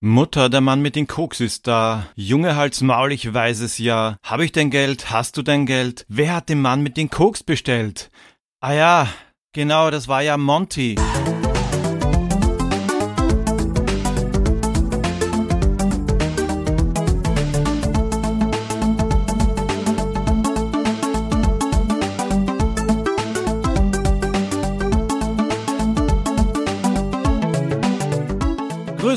[0.00, 2.06] Mutter, der Mann mit den Koks ist da.
[2.14, 4.16] Junge Hals Maul, ich weiß es ja.
[4.22, 5.10] Hab ich dein Geld?
[5.10, 6.06] Hast du dein Geld?
[6.08, 8.08] Wer hat den Mann mit den Koks bestellt?
[8.60, 9.08] Ah ja,
[9.52, 10.94] genau, das war ja Monty.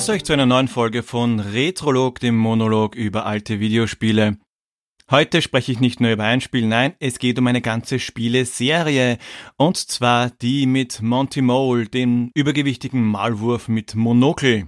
[0.02, 4.38] Grüß euch zu einer neuen Folge von Retrolog, dem Monolog über alte Videospiele.
[5.12, 9.20] Heute spreche ich nicht nur über ein Spiel, nein, es geht um eine ganze Spieleserie.
[9.58, 14.68] Und zwar die mit Monty Mole, dem übergewichtigen Malwurf mit Monokel.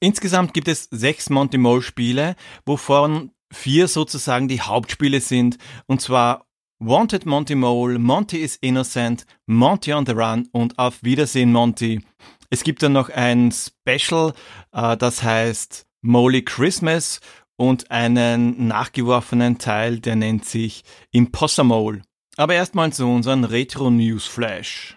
[0.00, 5.56] Insgesamt gibt es sechs Monty Mole Spiele, wovon vier sozusagen die Hauptspiele sind.
[5.86, 6.44] Und zwar
[6.78, 12.02] Wanted Monty Mole, Monty is Innocent, Monty on the Run und Auf Wiedersehen Monty.
[12.50, 14.32] Es gibt dann noch ein Special,
[14.72, 17.20] äh, das heißt Moly Christmas
[17.56, 22.00] und einen nachgeworfenen Teil, der nennt sich Imposter Mole.
[22.38, 24.96] Aber erstmal zu unseren Retro News Flash.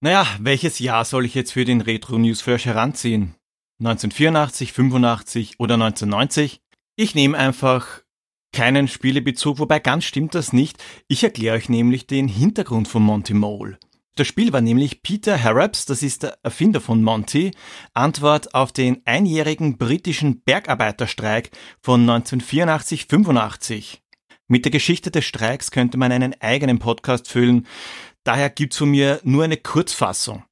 [0.00, 3.34] Naja, welches Jahr soll ich jetzt für den Retro News Flash heranziehen?
[3.80, 6.60] 1984, 85 oder 1990?
[6.94, 8.03] Ich nehme einfach
[8.54, 10.82] keinen Spielebezug, wobei ganz stimmt das nicht.
[11.08, 13.78] Ich erkläre euch nämlich den Hintergrund von Monty Mole.
[14.14, 17.50] Das Spiel war nämlich Peter Harrops, das ist der Erfinder von Monty,
[17.94, 21.50] Antwort auf den einjährigen britischen Bergarbeiterstreik
[21.82, 23.98] von 1984-85.
[24.46, 27.66] Mit der Geschichte des Streiks könnte man einen eigenen Podcast füllen,
[28.22, 30.44] daher gibt's von mir nur eine Kurzfassung.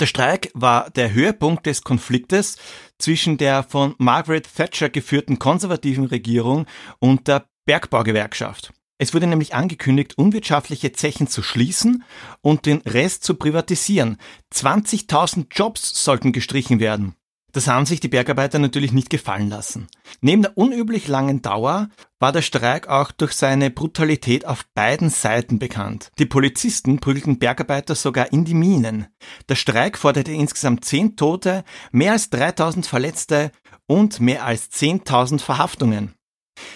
[0.00, 2.56] Der Streik war der Höhepunkt des Konfliktes
[2.98, 6.66] zwischen der von Margaret Thatcher geführten konservativen Regierung
[6.98, 8.72] und der Bergbaugewerkschaft.
[8.98, 12.04] Es wurde nämlich angekündigt, unwirtschaftliche Zechen zu schließen
[12.40, 14.18] und den Rest zu privatisieren.
[14.52, 17.14] 20.000 Jobs sollten gestrichen werden.
[17.54, 19.86] Das haben sich die Bergarbeiter natürlich nicht gefallen lassen.
[20.20, 21.88] Neben der unüblich langen Dauer
[22.18, 26.10] war der Streik auch durch seine Brutalität auf beiden Seiten bekannt.
[26.18, 29.06] Die Polizisten prügelten Bergarbeiter sogar in die Minen.
[29.48, 31.62] Der Streik forderte insgesamt 10 Tote,
[31.92, 33.52] mehr als 3000 Verletzte
[33.86, 36.12] und mehr als 10.000 Verhaftungen.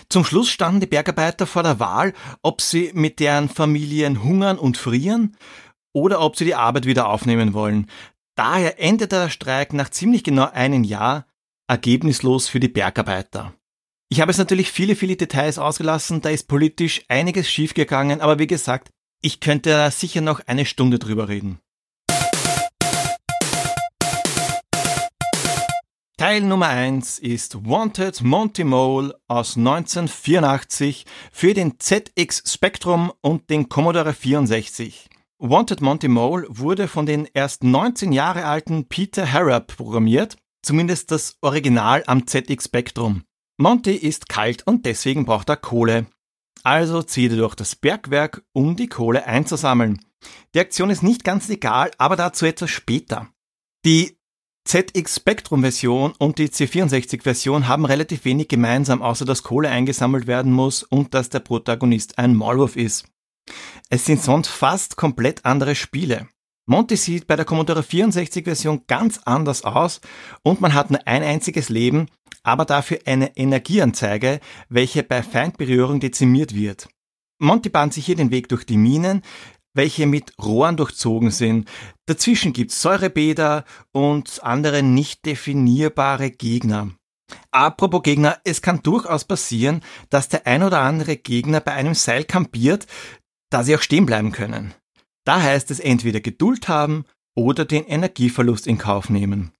[0.09, 4.77] Zum Schluss standen die Bergarbeiter vor der Wahl, ob sie mit deren Familien hungern und
[4.77, 5.37] frieren
[5.93, 7.89] oder ob sie die Arbeit wieder aufnehmen wollen.
[8.39, 11.27] Daher endete der Streik nach ziemlich genau einem Jahr
[11.67, 13.53] ergebnislos für die Bergarbeiter.
[14.11, 18.47] Ich habe es natürlich viele, viele Details ausgelassen, da ist politisch einiges schiefgegangen, aber wie
[18.47, 21.59] gesagt, ich könnte da sicher noch eine Stunde drüber reden.
[26.17, 33.69] Teil Nummer 1 ist Wanted Monty Mole aus 1984 für den ZX Spectrum und den
[33.69, 35.09] Commodore 64.
[35.41, 41.37] Wanted Monty Mole wurde von den erst 19 Jahre alten Peter Harrop programmiert, zumindest das
[41.43, 43.23] Original am ZX Spectrum.
[43.57, 46.07] Monty ist kalt und deswegen braucht er Kohle.
[46.65, 50.05] Also zieht er durch das Bergwerk, um die Kohle einzusammeln.
[50.57, 53.29] Die Aktion ist nicht ganz legal, aber dazu etwas später.
[53.85, 54.19] Die
[54.65, 60.27] ZX Spectrum Version und die C64 Version haben relativ wenig gemeinsam, außer dass Kohle eingesammelt
[60.27, 63.07] werden muss und dass der Protagonist ein Maulwurf ist.
[63.91, 66.29] Es sind sonst fast komplett andere Spiele.
[66.67, 70.03] Monty sieht bei der Commodore 64 Version ganz anders aus
[70.43, 72.09] und man hat nur ein einziges Leben,
[72.43, 76.91] aber dafür eine Energieanzeige, welche bei Feindberührung dezimiert wird.
[77.39, 79.23] Monty bahnt sich hier den Weg durch die Minen,
[79.73, 81.71] welche mit Rohren durchzogen sind.
[82.05, 86.91] Dazwischen gibt's Säurebäder und andere nicht definierbare Gegner.
[87.51, 92.25] Apropos Gegner, es kann durchaus passieren, dass der ein oder andere Gegner bei einem Seil
[92.25, 92.87] kampiert,
[93.51, 94.75] da sie auch stehen bleiben können.
[95.25, 97.05] Da heißt es entweder Geduld haben
[97.37, 99.53] oder den Energieverlust in Kauf nehmen.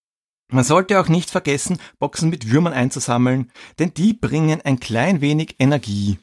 [0.51, 5.57] Man sollte auch nicht vergessen, Boxen mit Würmern einzusammeln, denn die bringen ein klein wenig
[5.59, 6.19] Energie.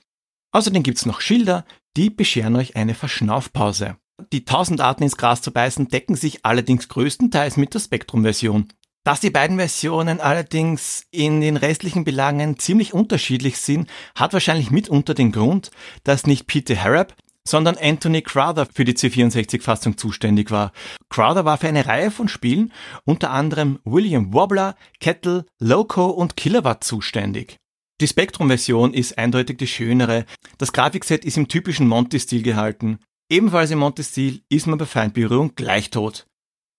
[0.52, 1.66] Außerdem gibt's noch Schilder,
[1.96, 3.98] die bescheren euch eine Verschnaufpause.
[4.34, 8.70] Die tausend Arten ins Gras zu beißen decken sich allerdings größtenteils mit der Spektrum-Version.
[9.04, 15.14] Dass die beiden Versionen allerdings in den restlichen Belangen ziemlich unterschiedlich sind, hat wahrscheinlich mitunter
[15.14, 15.70] den Grund,
[16.04, 17.14] dass nicht Peter Harrop,
[17.48, 20.72] sondern Anthony Crowther für die C64-Fassung zuständig war.
[21.10, 22.74] Crowther war für eine Reihe von Spielen,
[23.06, 27.58] unter anderem William Wobbler, Kettle, Loco und Kilowatt zuständig.
[28.02, 30.26] Die Spectrum-Version ist eindeutig die schönere.
[30.58, 33.00] Das Grafikset ist im typischen Monty-Stil gehalten.
[33.30, 36.28] Ebenfalls im Monty-Stil ist man bei Feindberührung gleich tot.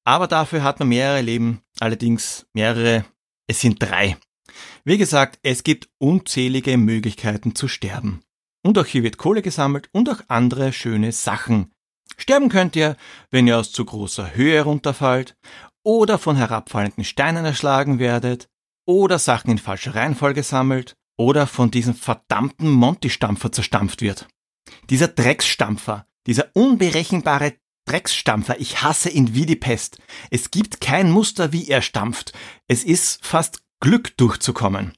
[0.04, 3.04] Aber dafür hat man mehrere Leben, allerdings mehrere,
[3.48, 4.16] es sind drei.
[4.84, 8.22] Wie gesagt, es gibt unzählige Möglichkeiten zu sterben.
[8.66, 11.70] Und auch hier wird Kohle gesammelt und auch andere schöne Sachen.
[12.16, 12.96] Sterben könnt ihr,
[13.30, 15.36] wenn ihr aus zu großer Höhe runterfallt,
[15.84, 18.48] oder von herabfallenden Steinen erschlagen werdet,
[18.84, 24.26] oder Sachen in falscher Reihenfolge sammelt, oder von diesem verdammten Monty-Stampfer zerstampft wird.
[24.90, 27.54] Dieser Drecksstampfer, dieser unberechenbare
[27.84, 29.98] Drecksstampfer, ich hasse ihn wie die Pest.
[30.32, 32.32] Es gibt kein Muster, wie er stampft.
[32.66, 34.92] Es ist fast Glück durchzukommen.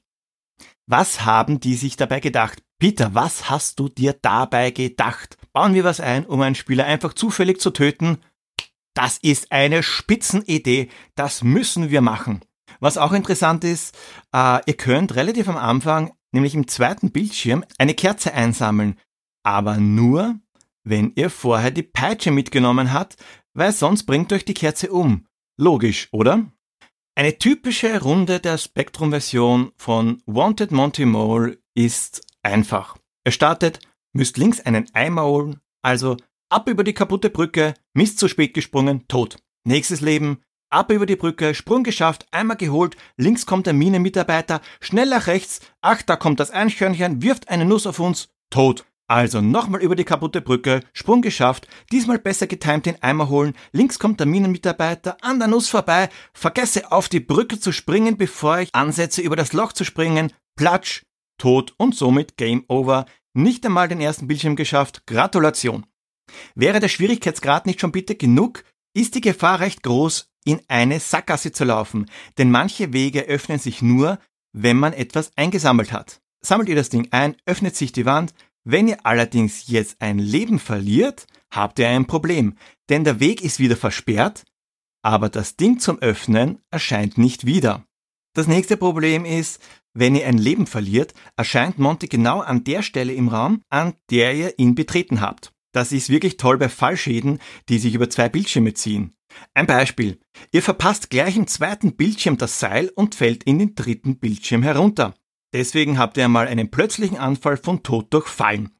[0.87, 2.63] Was haben die sich dabei gedacht?
[2.79, 5.37] Peter, was hast du dir dabei gedacht?
[5.51, 8.19] Bauen wir was ein, um einen Spieler einfach zufällig zu töten?
[8.93, 10.87] Das ist eine Spitzenidee.
[11.15, 12.39] Das müssen wir machen.
[12.79, 13.97] Was auch interessant ist,
[14.33, 18.97] äh, ihr könnt relativ am Anfang, nämlich im zweiten Bildschirm, eine Kerze einsammeln.
[19.43, 20.39] Aber nur,
[20.85, 23.17] wenn ihr vorher die Peitsche mitgenommen habt,
[23.53, 25.25] weil sonst bringt euch die Kerze um.
[25.57, 26.49] Logisch, oder?
[27.15, 32.97] Eine typische Runde der Spectrum-Version von Wanted Monty Mole ist einfach.
[33.25, 33.79] Ihr startet,
[34.13, 36.17] müsst links einen Eimer holen, also
[36.49, 39.37] ab über die kaputte Brücke, Mist zu spät gesprungen, tot.
[39.65, 45.09] Nächstes Leben, ab über die Brücke, Sprung geschafft, Eimer geholt, links kommt der Minenmitarbeiter, schnell
[45.09, 48.85] nach rechts, ach, da kommt das Eichhörnchen, wirft eine Nuss auf uns, tot.
[49.07, 53.97] Also nochmal über die kaputte Brücke, Sprung geschafft, diesmal besser getimt den Eimer holen, links
[53.97, 58.69] kommt der Minenmitarbeiter an der Nuss vorbei, vergesse auf die Brücke zu springen, bevor ich
[58.75, 61.01] ansetze über das Loch zu springen, platsch,
[61.39, 63.05] tot und somit Game Over.
[63.33, 65.85] Nicht einmal den ersten Bildschirm geschafft, Gratulation.
[66.53, 68.63] Wäre der Schwierigkeitsgrad nicht schon bitte genug,
[68.93, 72.05] ist die Gefahr recht groß, in eine Sackgasse zu laufen,
[72.37, 74.19] denn manche Wege öffnen sich nur,
[74.53, 76.21] wenn man etwas eingesammelt hat.
[76.41, 78.33] Sammelt ihr das Ding ein, öffnet sich die Wand,
[78.63, 82.55] wenn ihr allerdings jetzt ein Leben verliert, habt ihr ein Problem,
[82.89, 84.43] denn der Weg ist wieder versperrt,
[85.01, 87.85] aber das Ding zum Öffnen erscheint nicht wieder.
[88.33, 89.61] Das nächste Problem ist,
[89.99, 94.35] wenn ihr ein Leben verliert, erscheint Monty genau an der Stelle im Raum, an der
[94.35, 95.53] ihr ihn betreten habt.
[95.71, 99.13] Das ist wirklich toll bei Fallschäden, die sich über zwei Bildschirme ziehen.
[99.53, 100.19] Ein Beispiel.
[100.51, 105.13] Ihr verpasst gleich im zweiten Bildschirm das Seil und fällt in den dritten Bildschirm herunter.
[105.53, 108.71] Deswegen habt ihr einmal einen plötzlichen Anfall von Tod durch Fallen.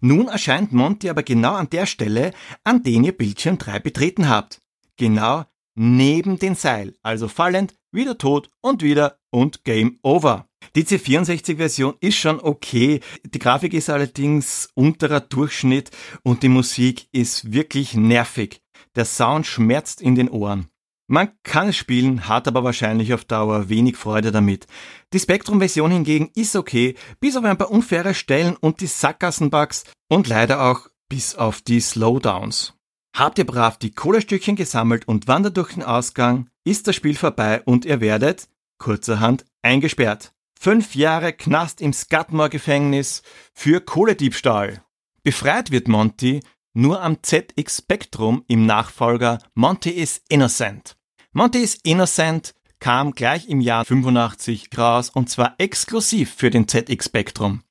[0.00, 2.32] Nun erscheint Monty aber genau an der Stelle,
[2.62, 4.60] an den ihr Bildschirm 3 betreten habt.
[4.96, 5.44] Genau
[5.76, 10.45] neben den Seil, also fallend, wieder tot und wieder und Game Over.
[10.74, 15.90] Die C64-Version ist schon okay, die Grafik ist allerdings unterer Durchschnitt
[16.22, 18.60] und die Musik ist wirklich nervig.
[18.94, 20.68] Der Sound schmerzt in den Ohren.
[21.08, 24.66] Man kann es spielen, hat aber wahrscheinlich auf Dauer wenig Freude damit.
[25.12, 30.26] Die Spectrum-Version hingegen ist okay, bis auf ein paar unfaire Stellen und die Sackgassenbugs und
[30.26, 32.74] leider auch bis auf die Slowdowns.
[33.16, 37.62] Habt ihr brav die Kohlestückchen gesammelt und wandert durch den Ausgang, ist das Spiel vorbei
[37.64, 38.48] und ihr werdet,
[38.78, 40.32] kurzerhand, eingesperrt.
[40.58, 43.22] Fünf Jahre Knast im Scudmore-Gefängnis
[43.52, 44.82] für Kohlediebstahl.
[45.22, 46.40] Befreit wird Monty
[46.72, 50.96] nur am ZX Spectrum im Nachfolger Monty is Innocent.
[51.32, 57.06] Monty is Innocent kam gleich im Jahr 85 raus und zwar exklusiv für den ZX
[57.06, 57.62] Spectrum.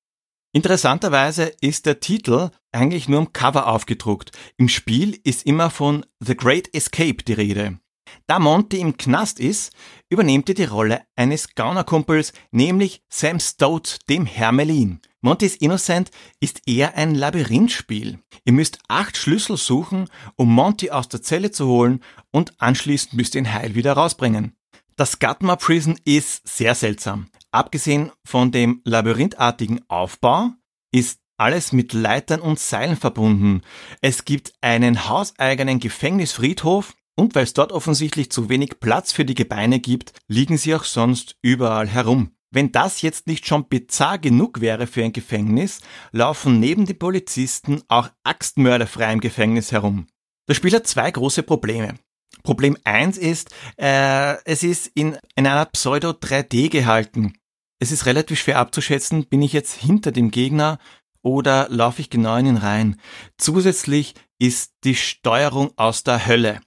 [0.53, 4.31] Interessanterweise ist der Titel eigentlich nur im Cover aufgedruckt.
[4.57, 7.79] Im Spiel ist immer von The Great Escape die Rede.
[8.27, 9.73] Da Monty im Knast ist,
[10.09, 14.99] übernehmt er die Rolle eines Gaunerkumpels, nämlich Sam Stout, dem Hermelin.
[15.21, 18.19] Monty's Innocent ist eher ein Labyrinthspiel.
[18.43, 23.35] Ihr müsst acht Schlüssel suchen, um Monty aus der Zelle zu holen und anschließend müsst
[23.35, 24.55] ihr ihn heil wieder rausbringen.
[24.95, 27.27] Das Gutmar Prison ist sehr seltsam.
[27.51, 30.51] Abgesehen von dem labyrinthartigen Aufbau
[30.91, 33.61] ist alles mit Leitern und Seilen verbunden.
[34.01, 39.33] Es gibt einen hauseigenen Gefängnisfriedhof und weil es dort offensichtlich zu wenig Platz für die
[39.33, 42.31] Gebeine gibt, liegen sie auch sonst überall herum.
[42.51, 45.81] Wenn das jetzt nicht schon bizarr genug wäre für ein Gefängnis,
[46.11, 50.07] laufen neben den Polizisten auch Axtmörder frei im Gefängnis herum.
[50.47, 51.95] Das Spiel hat zwei große Probleme.
[52.43, 57.33] Problem eins ist, äh, es ist in, in einer Pseudo-3D gehalten.
[57.79, 60.79] Es ist relativ schwer abzuschätzen, bin ich jetzt hinter dem Gegner
[61.21, 63.01] oder laufe ich genau in ihn rein.
[63.37, 66.61] Zusätzlich ist die Steuerung aus der Hölle.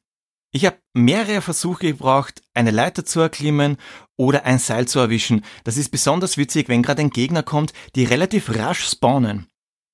[0.51, 3.77] Ich habe mehrere Versuche gebraucht, eine Leiter zu erklimmen
[4.17, 5.45] oder ein Seil zu erwischen.
[5.65, 9.47] Das ist besonders witzig, wenn gerade ein Gegner kommt, die relativ rasch spawnen.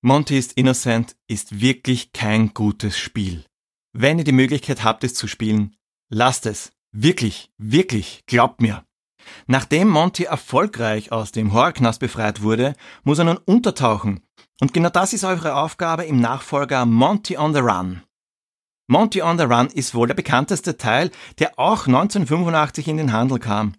[0.02, 3.44] Monty is Innocent ist wirklich kein gutes Spiel.
[3.92, 5.76] Wenn ihr die Möglichkeit habt, es zu spielen,
[6.08, 6.72] lasst es.
[6.92, 8.84] Wirklich, wirklich, glaubt mir.
[9.46, 14.20] Nachdem Monty erfolgreich aus dem Horrorknast befreit wurde, muss er nun untertauchen.
[14.60, 18.02] Und genau das ist eure Aufgabe im Nachfolger Monty on the Run.
[18.86, 23.38] Monty on the Run ist wohl der bekannteste Teil, der auch 1985 in den Handel
[23.38, 23.74] kam.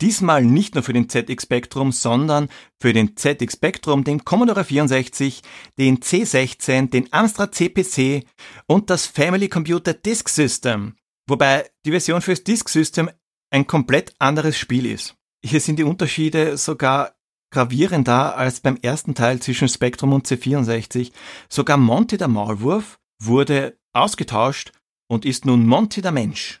[0.00, 2.48] Diesmal nicht nur für den ZX Spectrum, sondern
[2.80, 5.42] für den ZX Spectrum, den Commodore 64,
[5.78, 8.26] den C16, den Amstrad CPC
[8.66, 10.96] und das Family Computer Disk System.
[11.28, 13.10] Wobei die Version fürs Disk System
[13.50, 15.14] ein komplett anderes Spiel ist.
[15.44, 17.14] Hier sind die Unterschiede sogar
[17.52, 21.12] gravierender als beim ersten Teil zwischen Spectrum und C64.
[21.48, 24.72] Sogar Monty der Maulwurf wurde ausgetauscht
[25.08, 26.60] und ist nun Monty der Mensch.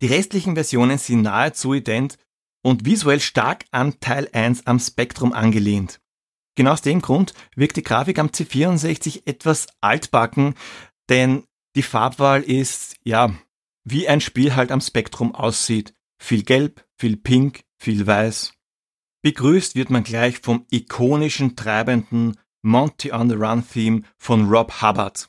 [0.00, 2.18] Die restlichen Versionen sind nahezu ident
[2.62, 6.00] und visuell stark an Teil 1 am Spectrum angelehnt.
[6.56, 10.54] Genau aus dem Grund wirkt die Grafik am C64 etwas altbacken,
[11.08, 11.44] denn
[11.76, 13.34] die Farbwahl ist, ja,
[13.84, 15.94] wie ein Spiel halt am Spektrum aussieht.
[16.18, 18.54] Viel Gelb, viel Pink, viel Weiß.
[19.22, 25.28] Begrüßt wird man gleich vom ikonischen, treibenden Monty on the Run Theme von Rob Hubbard.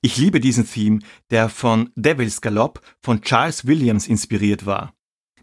[0.00, 4.94] Ich liebe diesen Theme, der von Devil's Gallop von Charles Williams inspiriert war.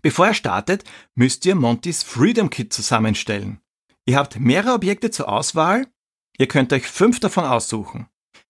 [0.02, 0.84] Bevor er startet,
[1.16, 3.60] müsst ihr Montys Freedom Kit zusammenstellen.
[4.06, 5.88] Ihr habt mehrere Objekte zur Auswahl,
[6.38, 8.08] ihr könnt euch fünf davon aussuchen.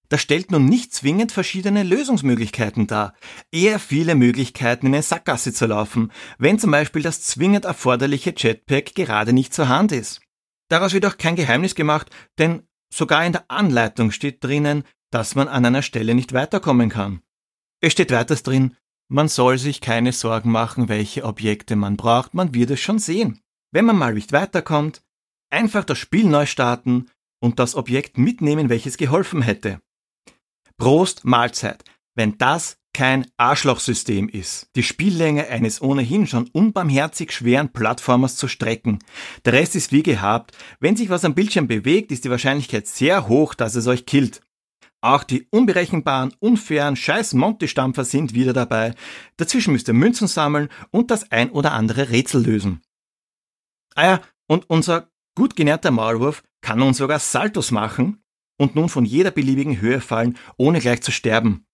[0.10, 3.14] Das stellt nun nicht zwingend verschiedene Lösungsmöglichkeiten dar,
[3.52, 8.96] eher viele Möglichkeiten in eine Sackgasse zu laufen, wenn zum Beispiel das zwingend erforderliche Jetpack
[8.96, 10.22] gerade nicht zur Hand ist.
[10.68, 15.48] Daraus wird auch kein Geheimnis gemacht, denn sogar in der Anleitung steht drinnen, dass man
[15.48, 17.22] an einer Stelle nicht weiterkommen kann.
[17.82, 18.76] Es steht weiters drin,
[19.08, 23.42] man soll sich keine Sorgen machen, welche Objekte man braucht, man wird es schon sehen.
[23.72, 25.02] Wenn man mal nicht weiterkommt,
[25.50, 27.08] einfach das Spiel neu starten
[27.40, 29.82] und das Objekt mitnehmen, welches geholfen hätte.
[30.78, 31.84] Prost Mahlzeit,
[32.16, 39.00] wenn das kein Arschlochsystem ist, die Spiellänge eines ohnehin schon unbarmherzig schweren Plattformers zu strecken.
[39.46, 40.58] Der Rest ist wie gehabt.
[40.80, 44.42] Wenn sich was am Bildschirm bewegt, ist die Wahrscheinlichkeit sehr hoch, dass es euch killt.
[45.02, 48.94] Auch die unberechenbaren, unfairen scheiß Monty-Stampfer sind wieder dabei.
[49.38, 52.82] Dazwischen müsst ihr Münzen sammeln und das ein oder andere Rätsel lösen.
[53.96, 58.22] Ah ja, und unser gut genährter Maulwurf kann nun sogar Saltos machen,
[58.60, 61.66] und nun von jeder beliebigen Höhe fallen, ohne gleich zu sterben.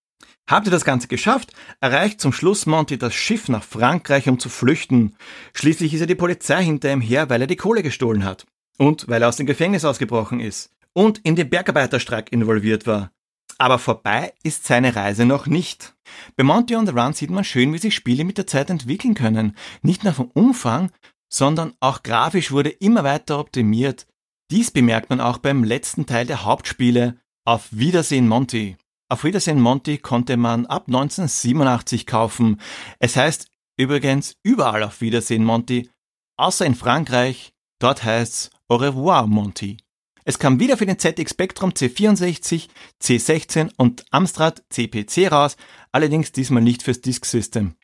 [0.48, 1.52] Habt ihr das Ganze geschafft,
[1.82, 5.16] erreicht zum Schluss Monty das Schiff nach Frankreich, um zu flüchten.
[5.54, 8.46] Schließlich ist ja die Polizei hinter ihm her, weil er die Kohle gestohlen hat.
[8.78, 10.70] Und weil er aus dem Gefängnis ausgebrochen ist.
[10.94, 13.12] Und in den Bergarbeiterstreik involviert war.
[13.58, 15.96] Aber vorbei ist seine Reise noch nicht.
[16.36, 19.14] Bei Monty on the Run sieht man schön, wie sich Spiele mit der Zeit entwickeln
[19.14, 19.56] können.
[19.82, 20.92] Nicht nur vom Umfang,
[21.30, 24.08] sondern auch grafisch wurde immer weiter optimiert.
[24.52, 28.78] Dies bemerkt man auch beim letzten Teil der Hauptspiele Auf Wiedersehen Monty.
[29.10, 32.60] Auf Wiedersehen Monty konnte man ab 1987 kaufen.
[33.00, 33.48] Es heißt
[33.78, 35.90] übrigens überall auf Wiedersehen Monty,
[36.38, 39.78] außer in Frankreich, dort heißt's Au revoir Monty.
[40.28, 42.68] Es kam wieder für den ZX Spectrum C64,
[43.00, 45.56] C16 und Amstrad CPC raus,
[45.92, 47.76] allerdings diesmal nicht fürs Disk System.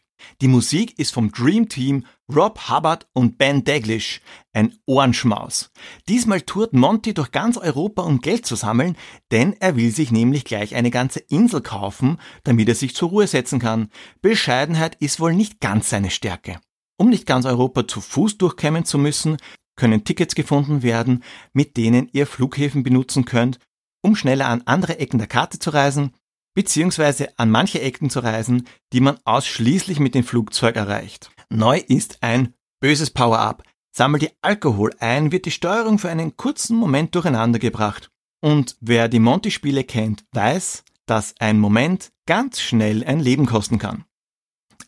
[0.41, 4.21] Die Musik ist vom Dream Team Rob Hubbard und Ben Daglish,
[4.53, 5.71] ein Ohrenschmaus.
[6.07, 8.97] Diesmal tourt Monty durch ganz Europa, um Geld zu sammeln,
[9.29, 13.27] denn er will sich nämlich gleich eine ganze Insel kaufen, damit er sich zur Ruhe
[13.27, 13.89] setzen kann.
[14.21, 16.59] Bescheidenheit ist wohl nicht ganz seine Stärke.
[16.97, 19.37] Um nicht ganz Europa zu Fuß durchkämmen zu müssen,
[19.81, 21.23] können Tickets gefunden werden,
[21.53, 23.57] mit denen ihr Flughäfen benutzen könnt,
[24.03, 26.13] um schneller an andere Ecken der Karte zu reisen
[26.53, 31.31] beziehungsweise an manche Ecken zu reisen, die man ausschließlich mit dem Flugzeug erreicht.
[31.49, 33.63] Neu ist ein böses Power-Up.
[33.91, 38.09] Sammelt ihr Alkohol ein, wird die Steuerung für einen kurzen Moment durcheinander gebracht.
[38.41, 44.05] Und wer die Monty-Spiele kennt, weiß, dass ein Moment ganz schnell ein Leben kosten kann.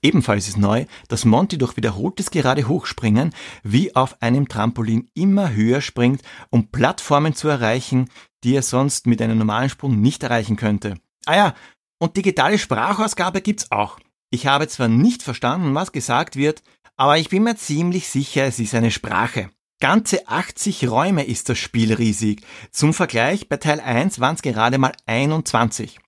[0.03, 3.33] Ebenfalls ist neu, dass Monty durch wiederholtes gerade Hochspringen
[3.63, 8.09] wie auf einem Trampolin immer höher springt, um Plattformen zu erreichen,
[8.43, 10.95] die er sonst mit einem normalen Sprung nicht erreichen könnte.
[11.25, 11.55] Ah ja,
[11.99, 13.97] und digitale Sprachausgabe gibt's auch.
[14.29, 16.63] Ich habe zwar nicht verstanden, was gesagt wird,
[16.97, 19.49] aber ich bin mir ziemlich sicher, es ist eine Sprache.
[19.79, 22.43] Ganze 80 Räume ist das Spiel riesig.
[22.71, 25.99] Zum Vergleich, bei Teil 1 waren es gerade mal 21.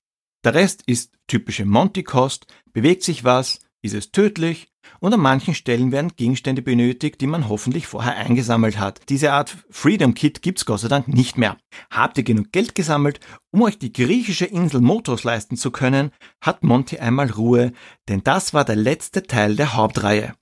[0.44, 4.68] Der Rest ist typische Monty-Kost, bewegt sich was, ist es tödlich
[5.00, 9.02] und an manchen Stellen werden Gegenstände benötigt, die man hoffentlich vorher eingesammelt hat.
[9.10, 11.58] Diese Art Freedom Kit gibt's Gott sei Dank nicht mehr.
[11.90, 13.20] Habt ihr genug Geld gesammelt,
[13.52, 16.12] um euch die griechische Insel Motos leisten zu können,
[16.42, 17.74] hat Monty einmal Ruhe,
[18.10, 20.34] denn das war der letzte Teil der Hauptreihe.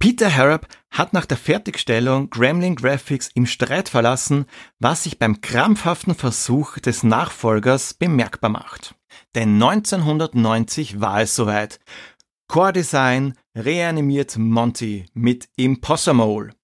[0.00, 4.46] Peter Harrop hat nach der Fertigstellung Gremlin Graphics im Streit verlassen,
[4.78, 8.94] was sich beim krampfhaften Versuch des Nachfolgers bemerkbar macht.
[9.34, 11.80] Denn 1990 war es soweit.
[12.48, 16.54] Core Design reanimiert Monty mit Impossumole.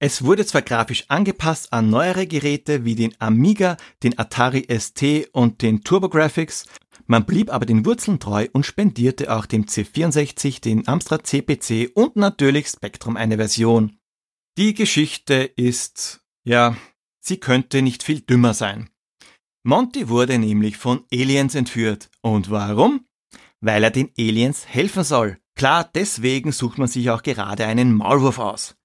[0.00, 5.60] Es wurde zwar grafisch angepasst an neuere Geräte wie den Amiga, den Atari ST und
[5.62, 6.66] den TurboGrafx,
[7.10, 12.16] Man blieb aber den Wurzeln treu und spendierte auch dem C64, den Amstrad CPC und
[12.16, 13.98] natürlich Spectrum eine Version.
[14.56, 16.76] Die Geschichte ist, ja,
[17.20, 18.90] sie könnte nicht viel dümmer sein.
[19.64, 22.10] Monty wurde nämlich von Aliens entführt.
[22.20, 23.07] Und warum?
[23.60, 25.38] Weil er den Aliens helfen soll.
[25.56, 28.76] Klar, deswegen sucht man sich auch gerade einen Maulwurf aus.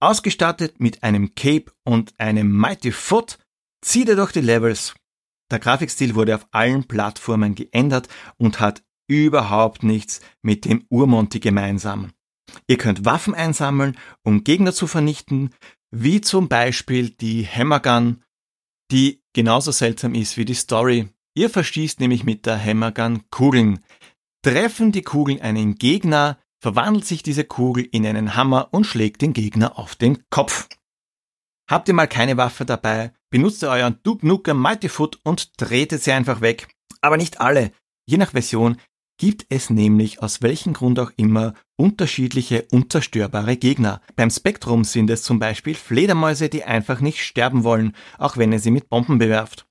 [0.00, 3.38] Ausgestattet mit einem Cape und einem Mighty Foot
[3.84, 4.94] zieht er durch die Levels.
[5.50, 8.08] Der Grafikstil wurde auf allen Plattformen geändert
[8.38, 12.12] und hat überhaupt nichts mit dem Urmonty gemeinsam.
[12.68, 15.50] Ihr könnt Waffen einsammeln, um Gegner zu vernichten,
[15.90, 18.22] wie zum Beispiel die Hammergun,
[18.92, 21.08] die genauso seltsam ist wie die Story.
[21.34, 23.80] Ihr verschießt nämlich mit der Hammergun Kugeln.
[24.42, 29.34] Treffen die Kugeln einen Gegner, verwandelt sich diese Kugel in einen Hammer und schlägt den
[29.34, 30.68] Gegner auf den Kopf.
[31.68, 36.02] Habt ihr mal keine Waffe dabei, benutzt ihr euren Duke Nukem Mighty Foot und tretet
[36.02, 36.68] sie einfach weg.
[37.02, 37.72] Aber nicht alle.
[38.06, 38.78] Je nach Version
[39.18, 44.00] gibt es nämlich aus welchem Grund auch immer unterschiedliche unzerstörbare Gegner.
[44.16, 48.58] Beim Spektrum sind es zum Beispiel Fledermäuse, die einfach nicht sterben wollen, auch wenn ihr
[48.58, 49.66] sie mit Bomben bewerft.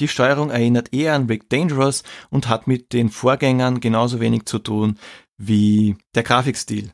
[0.00, 4.58] Die Steuerung erinnert eher an Rick Dangerous und hat mit den Vorgängern genauso wenig zu
[4.58, 4.98] tun
[5.36, 6.92] wie der Grafikstil.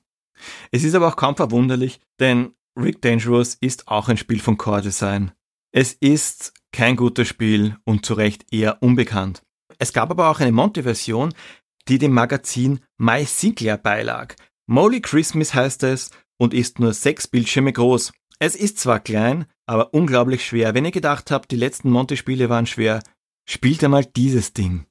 [0.70, 4.82] Es ist aber auch kaum verwunderlich, denn Rick Dangerous ist auch ein Spiel von Core
[4.82, 5.32] Design.
[5.72, 9.42] Es ist kein gutes Spiel und zu Recht eher unbekannt.
[9.78, 11.34] Es gab aber auch eine Monty-Version,
[11.88, 14.34] die dem Magazin My Sinclair beilag.
[14.66, 18.12] Molly Christmas heißt es und ist nur sechs Bildschirme groß.
[18.40, 20.74] Es ist zwar klein, aber unglaublich schwer.
[20.74, 23.02] Wenn ihr gedacht habt, die letzten Monty-Spiele waren schwer,
[23.48, 24.86] spielt einmal dieses Ding.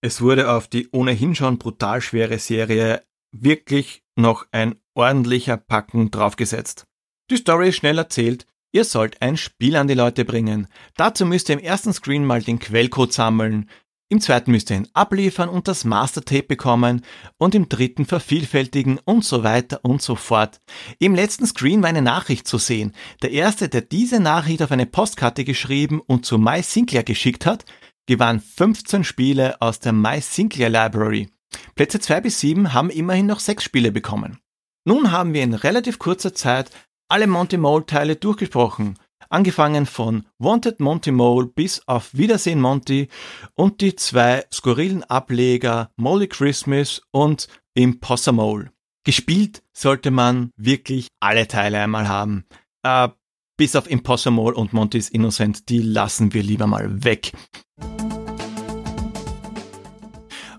[0.00, 3.02] Es wurde auf die ohnehin schon brutal schwere Serie
[3.32, 6.84] wirklich noch ein ordentlicher Packen draufgesetzt.
[7.30, 10.66] Die Story ist schnell erzählt, ihr sollt ein Spiel an die Leute bringen.
[10.96, 13.68] Dazu müsst ihr im ersten Screen mal den Quellcode sammeln,
[14.10, 17.04] im zweiten müsst ihr ihn abliefern und das Mastertape bekommen
[17.36, 20.62] und im dritten vervielfältigen und so weiter und so fort.
[20.98, 22.94] Im letzten Screen war eine Nachricht zu sehen.
[23.20, 27.66] Der erste, der diese Nachricht auf eine Postkarte geschrieben und zu My Sinclair geschickt hat,
[28.06, 31.28] gewann 15 Spiele aus der My Sinclair Library.
[31.74, 34.38] Plätze 2 bis 7 haben immerhin noch 6 Spiele bekommen.
[34.86, 36.70] Nun haben wir in relativ kurzer Zeit
[37.10, 43.08] alle Monty Mole Teile durchgesprochen angefangen von Wanted Monty Mole bis auf Wiedersehen Monty
[43.54, 48.72] und die zwei skurrilen Ableger Molly Christmas und Imposter Mole.
[49.04, 52.44] Gespielt sollte man wirklich alle Teile einmal haben.
[52.82, 53.08] Äh,
[53.56, 57.32] bis auf Imposter Mole und Monty's Innocent, die lassen wir lieber mal weg.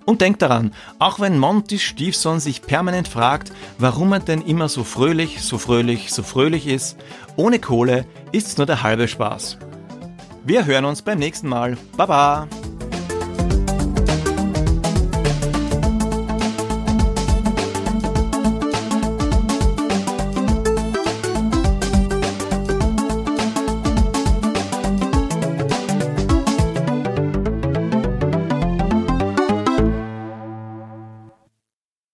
[0.10, 4.84] Und denkt daran, auch wenn Montys Stiefsohn sich permanent fragt, warum er denn immer so
[4.84, 6.98] fröhlich, so fröhlich, so fröhlich ist,
[7.36, 9.58] ohne Kohle ist's nur der halbe Spaß.
[10.44, 11.78] Wir hören uns beim nächsten Mal.
[11.98, 12.48] Baba!